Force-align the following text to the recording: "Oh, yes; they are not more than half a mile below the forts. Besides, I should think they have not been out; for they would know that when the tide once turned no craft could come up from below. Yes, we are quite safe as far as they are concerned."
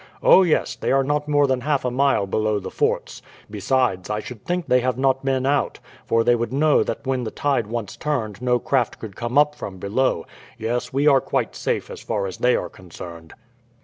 "Oh, 0.23 0.41
yes; 0.41 0.75
they 0.75 0.91
are 0.91 1.03
not 1.03 1.27
more 1.27 1.45
than 1.45 1.61
half 1.61 1.85
a 1.85 1.91
mile 1.91 2.25
below 2.25 2.57
the 2.57 2.71
forts. 2.71 3.21
Besides, 3.51 4.09
I 4.09 4.19
should 4.19 4.43
think 4.43 4.65
they 4.65 4.79
have 4.79 4.97
not 4.97 5.23
been 5.23 5.45
out; 5.45 5.79
for 6.07 6.23
they 6.23 6.33
would 6.33 6.51
know 6.51 6.81
that 6.81 7.05
when 7.05 7.23
the 7.23 7.29
tide 7.29 7.67
once 7.67 7.95
turned 7.97 8.41
no 8.41 8.57
craft 8.57 8.97
could 8.97 9.15
come 9.15 9.37
up 9.37 9.53
from 9.53 9.77
below. 9.77 10.25
Yes, 10.57 10.91
we 10.91 11.05
are 11.07 11.21
quite 11.21 11.55
safe 11.55 11.91
as 11.91 12.01
far 12.01 12.25
as 12.25 12.37
they 12.37 12.55
are 12.55 12.67
concerned." 12.67 13.33